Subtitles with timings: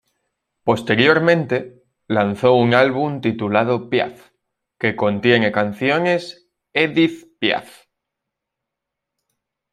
[0.63, 4.31] Posteriormente, lanzó un álbum titulado Piaf,
[4.79, 7.83] que contiene canciones Édith Piaf.